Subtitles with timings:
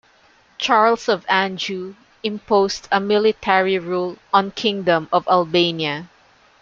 [0.57, 1.93] Charles of Anjou
[2.23, 6.09] imposed a military rule on Kingdom of Albania.